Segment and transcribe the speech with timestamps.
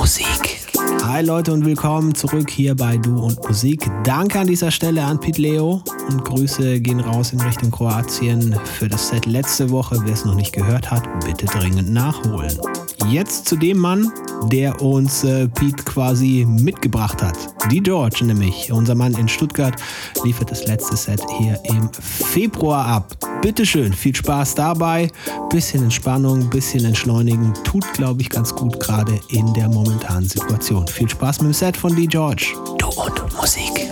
[0.00, 0.58] Musik.
[1.04, 3.84] Hi Leute und willkommen zurück hier bei Du und Musik.
[4.02, 8.88] Danke an dieser Stelle an Pete Leo und Grüße gehen raus in Richtung Kroatien für
[8.88, 9.98] das Set letzte Woche.
[10.02, 12.58] Wer es noch nicht gehört hat, bitte dringend nachholen.
[13.08, 14.12] Jetzt zu dem Mann,
[14.44, 17.36] der uns äh, Pete quasi mitgebracht hat.
[17.70, 19.74] Die George nämlich, unser Mann in Stuttgart,
[20.24, 23.16] liefert das letzte Set hier im Februar ab.
[23.42, 25.10] Bitteschön, viel Spaß dabei.
[25.50, 27.54] Bisschen Entspannung, bisschen entschleunigen.
[27.64, 30.86] Tut, glaube ich, ganz gut gerade in der momentanen Situation.
[30.86, 32.06] Viel Spaß mit dem Set von D.
[32.06, 32.54] George.
[32.78, 33.90] Du und Musik.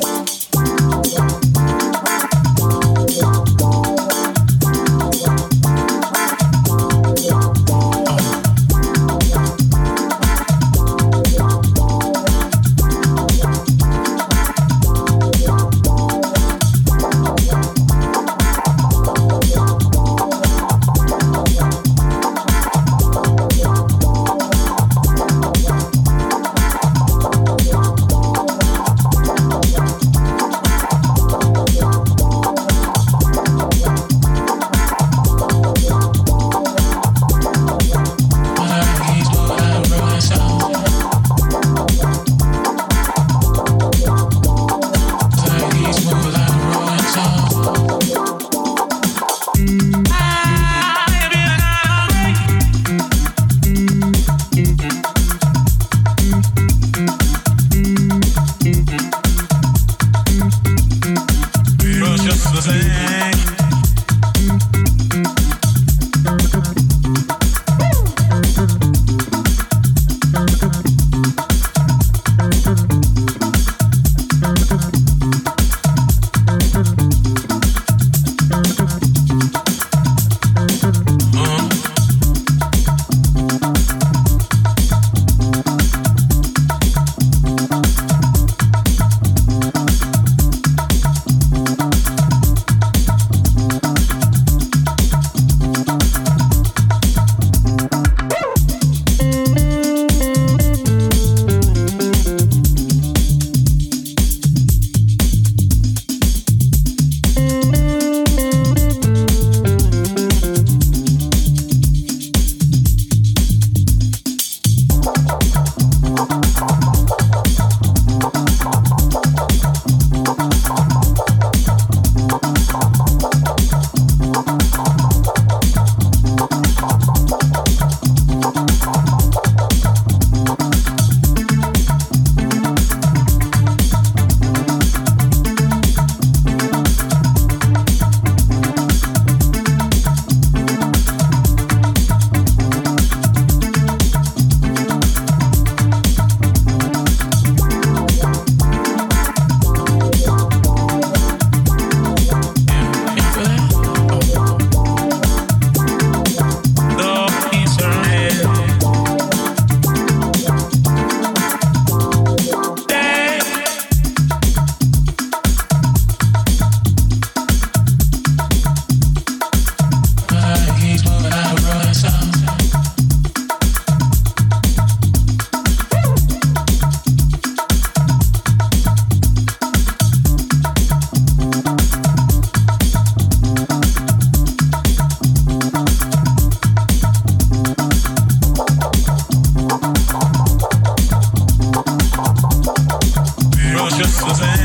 [193.99, 194.58] just the same.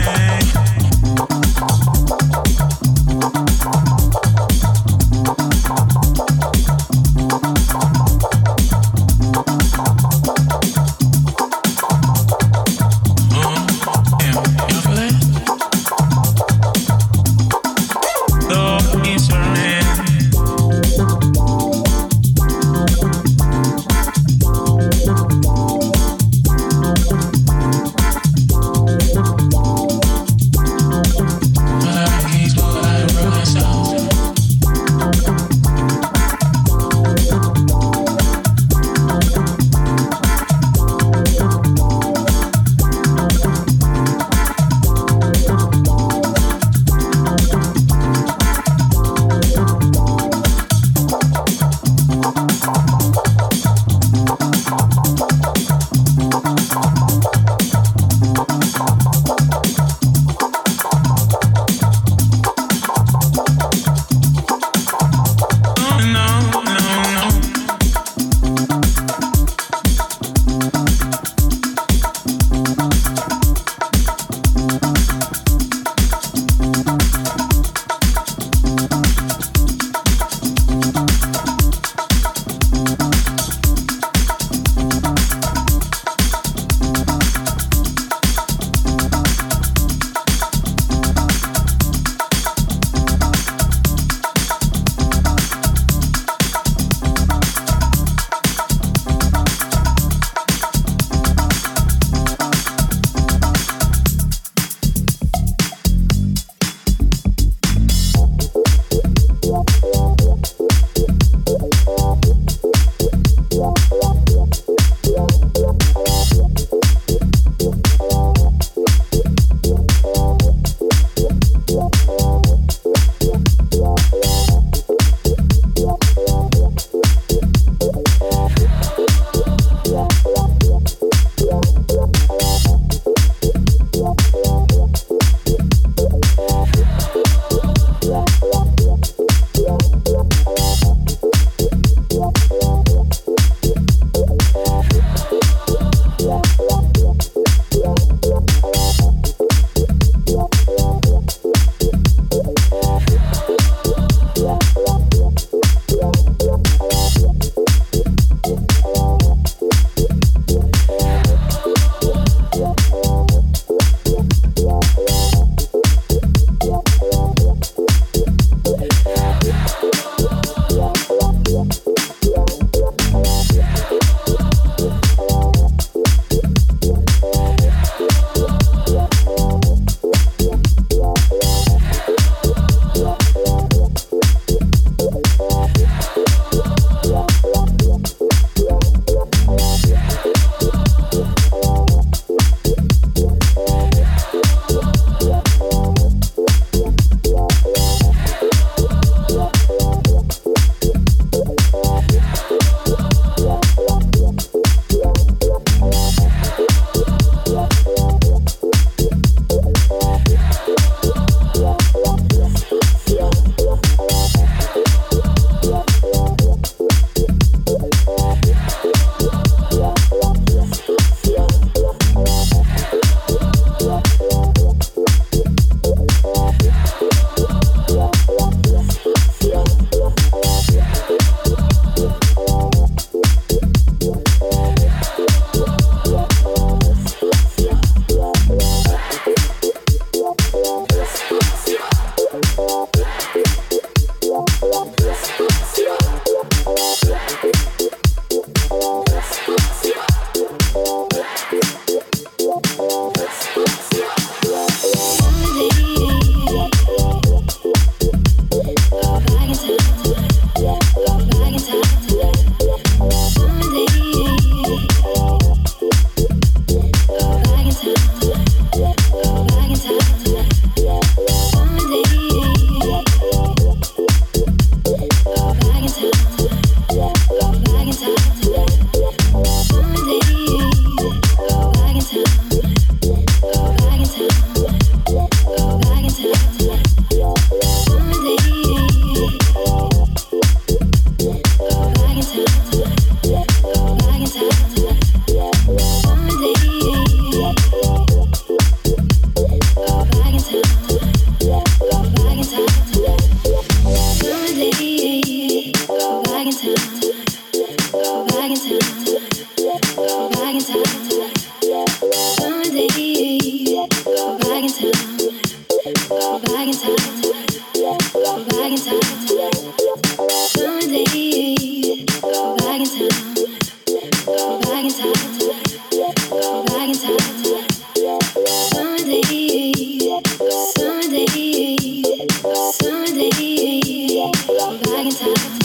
[335.12, 335.63] second time.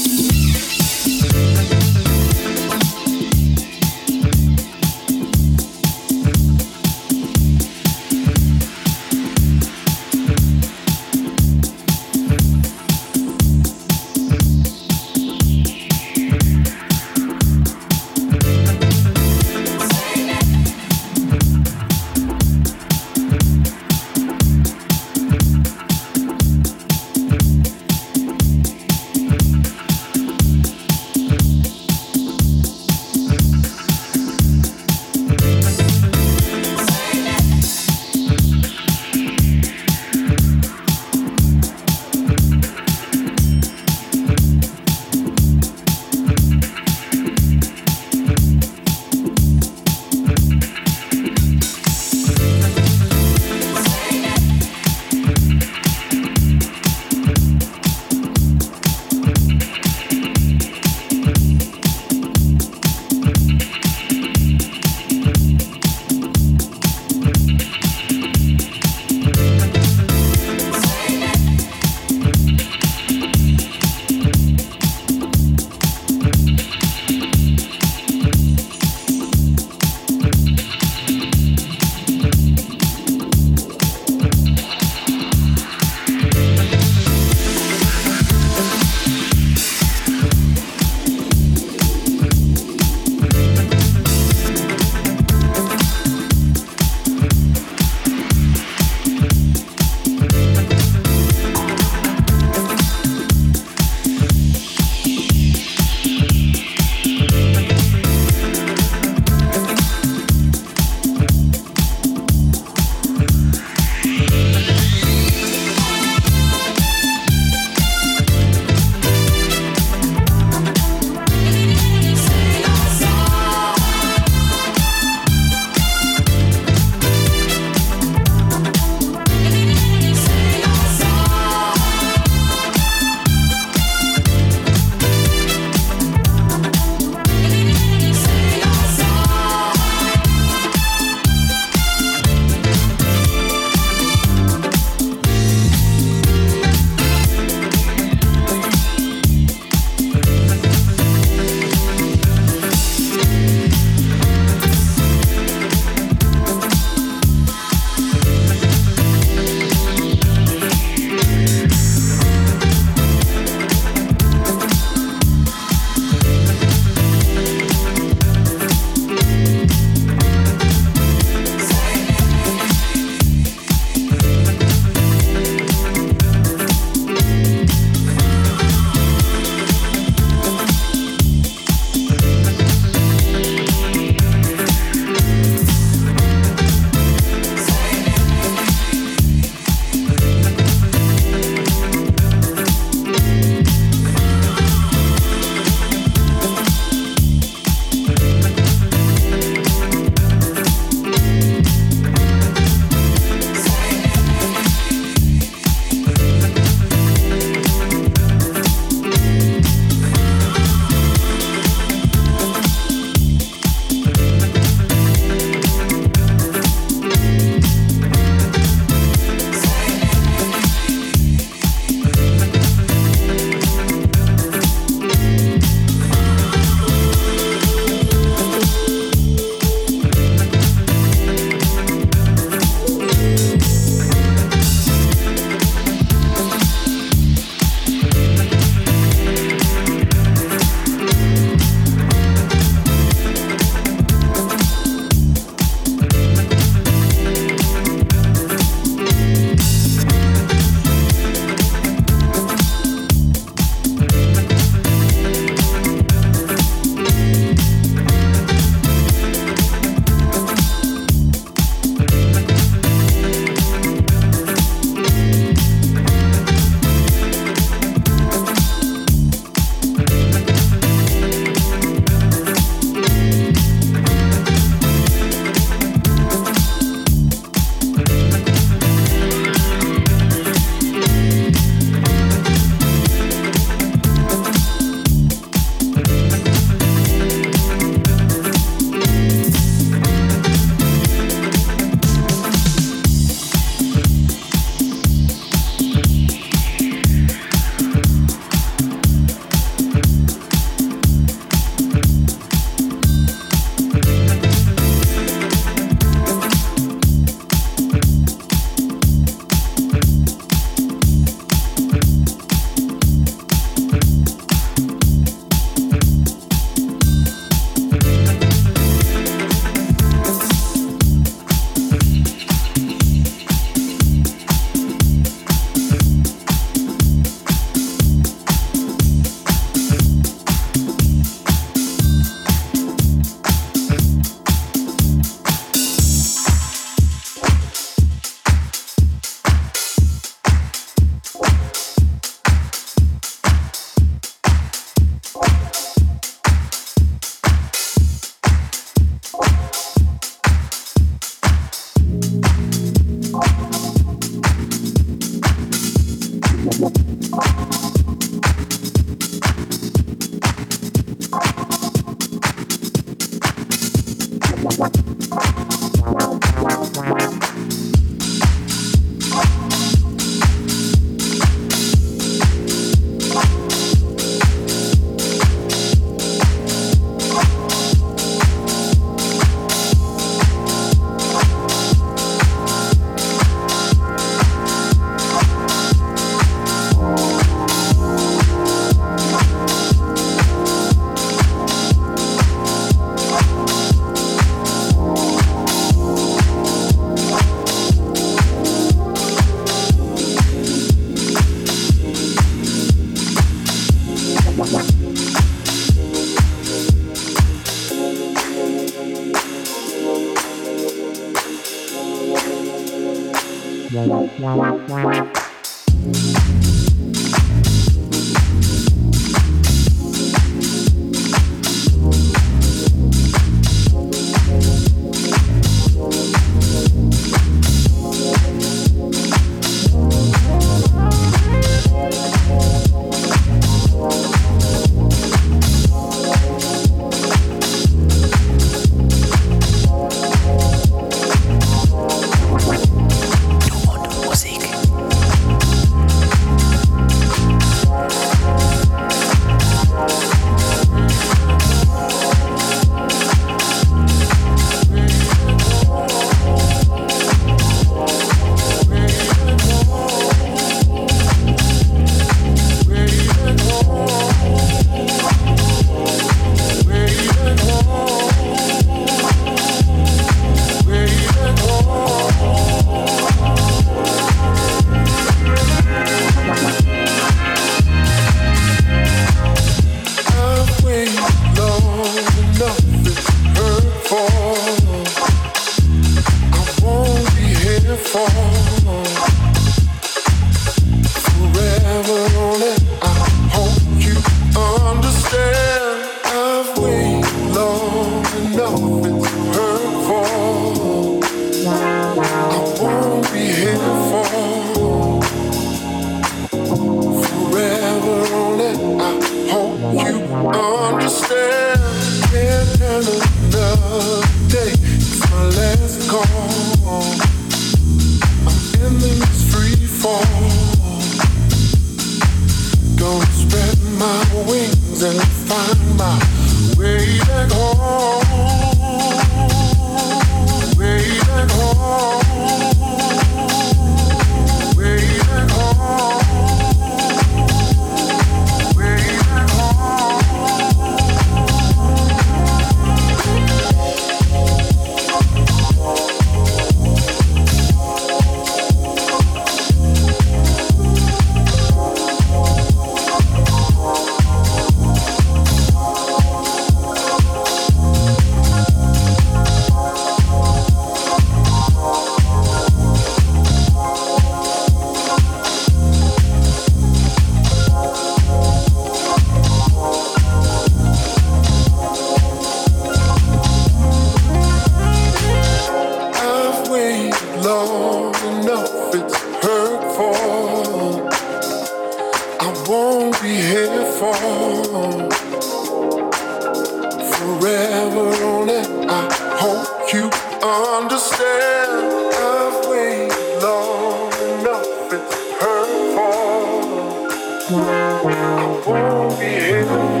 [597.51, 600.00] won't be able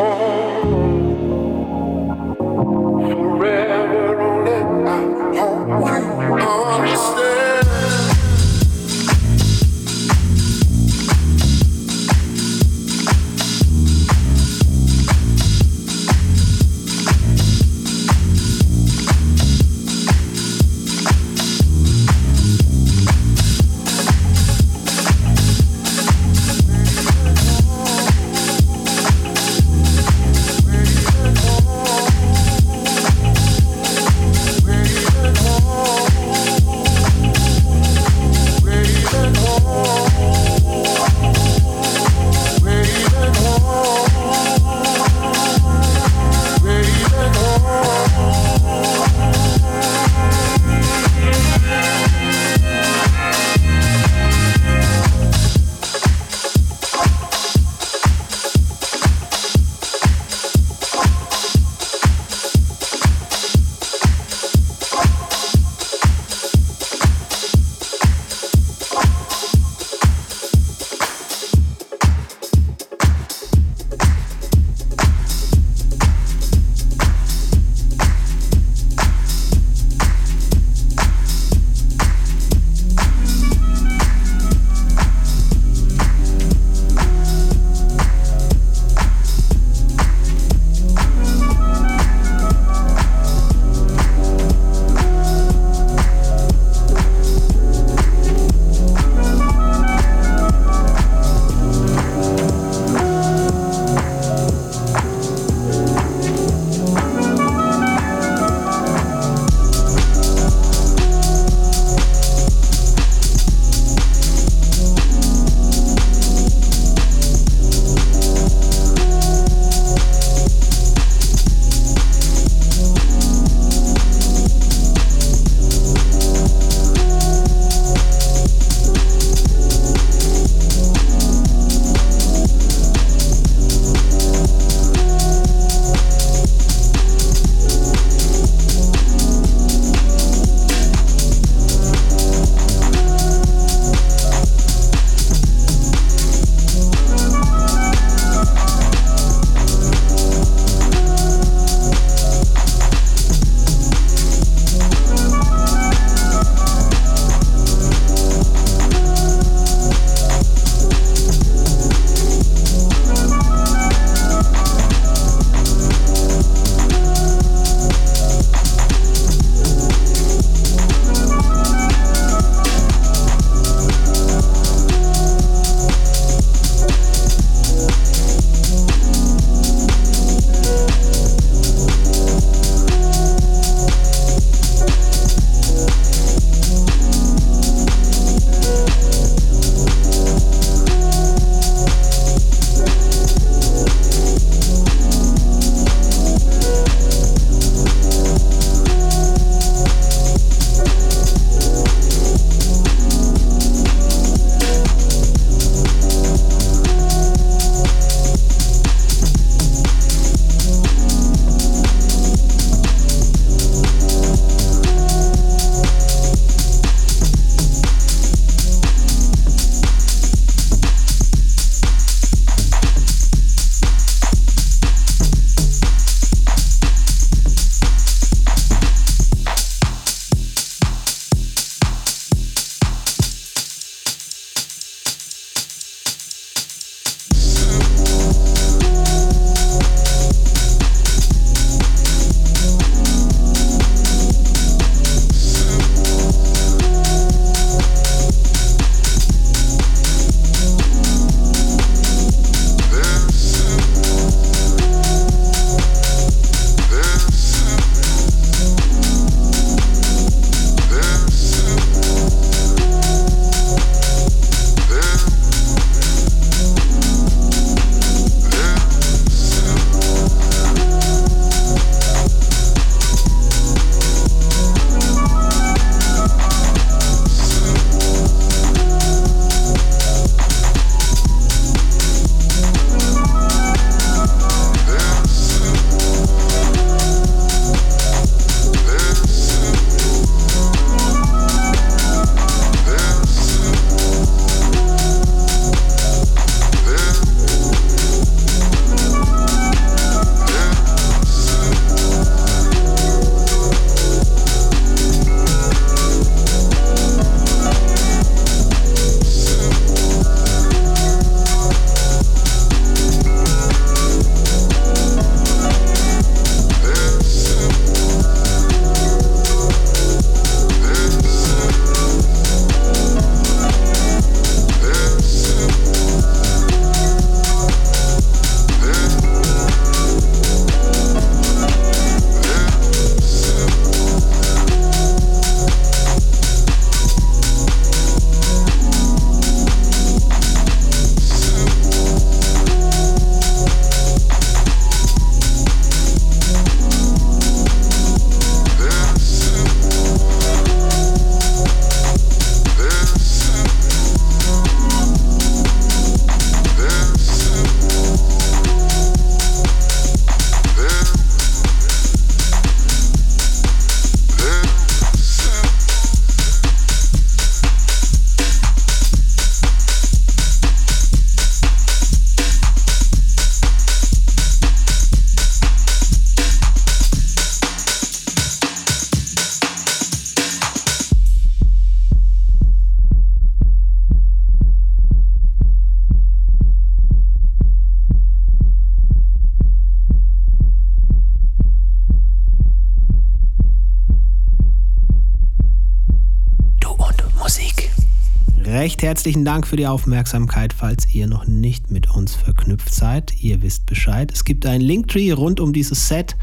[398.81, 403.39] recht herzlichen Dank für die Aufmerksamkeit, falls ihr noch nicht mit uns verknüpft seid.
[403.43, 404.31] Ihr wisst Bescheid.
[404.33, 406.35] Es gibt einen Linktree rund um dieses Set.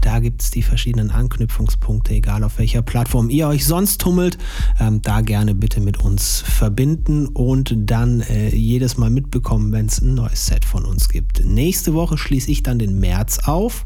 [0.00, 4.38] Da gibt es die verschiedenen Anknüpfungspunkte, egal auf welcher Plattform ihr euch sonst tummelt.
[4.80, 10.00] Ähm, da gerne bitte mit uns verbinden und dann äh, jedes Mal mitbekommen, wenn es
[10.00, 11.44] ein neues Set von uns gibt.
[11.44, 13.84] Nächste Woche schließe ich dann den März auf.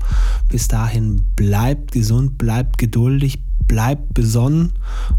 [0.49, 4.73] Bis dahin bleibt gesund, bleibt geduldig, bleibt besonnen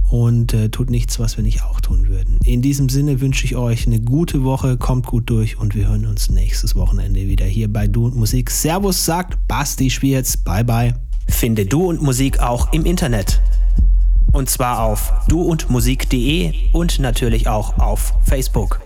[0.09, 2.39] und äh, tut nichts, was wir nicht auch tun würden.
[2.43, 6.05] In diesem Sinne wünsche ich euch eine gute Woche, kommt gut durch und wir hören
[6.05, 8.51] uns nächstes Wochenende wieder hier bei Du und Musik.
[8.51, 10.95] Servus sagt Basti Schwierz, bye bye.
[11.27, 13.39] Finde Du und Musik auch im Internet.
[14.31, 18.81] Und zwar auf duundmusik.de und natürlich auch auf Facebook.